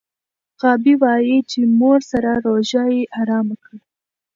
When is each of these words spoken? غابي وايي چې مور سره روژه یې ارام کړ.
غابي 0.61 0.93
وايي 1.01 1.37
چې 1.51 1.59
مور 1.79 1.99
سره 2.11 2.29
روژه 2.45 2.83
یې 2.95 3.03
ارام 3.21 3.47
کړ. 3.63 3.75